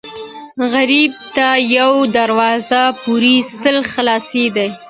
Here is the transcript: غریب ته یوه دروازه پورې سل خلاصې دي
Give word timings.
غریب 0.73 1.11
ته 1.35 1.47
یوه 1.77 1.99
دروازه 2.17 2.81
پورې 3.03 3.35
سل 3.61 3.77
خلاصې 3.93 4.45
دي 4.55 4.69